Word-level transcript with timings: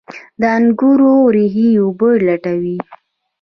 د 0.39 0.41
انګورو 0.57 1.13
ریښې 1.35 1.69
اوبه 1.81 2.09
لټوي. 2.25 2.77